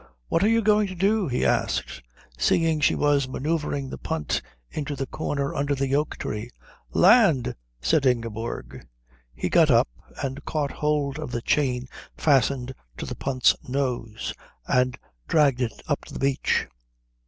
"What 0.29 0.43
are 0.43 0.47
you 0.49 0.63
going 0.63 0.87
to 0.87 0.95
do?" 0.95 1.27
he 1.27 1.45
asked, 1.45 2.01
seeing 2.35 2.79
she 2.79 2.95
was 2.95 3.27
manoeuvring 3.27 3.87
the 3.91 3.99
punt 3.99 4.41
into 4.71 4.95
the 4.95 5.05
corner 5.05 5.53
under 5.53 5.75
the 5.75 5.93
oak 5.93 6.17
tree. 6.17 6.49
"Land," 6.91 7.53
said 7.83 8.07
Ingeborg. 8.07 8.87
He 9.35 9.47
got 9.47 9.69
up 9.69 9.89
and 10.23 10.43
caught 10.43 10.71
hold 10.71 11.19
of 11.19 11.29
the 11.31 11.43
chain 11.43 11.87
fastened 12.17 12.73
to 12.97 13.05
the 13.05 13.13
punt's 13.13 13.55
nose 13.69 14.33
and 14.67 14.97
dragged 15.27 15.61
it 15.61 15.83
up 15.87 16.03
the 16.05 16.17
beach. 16.17 16.67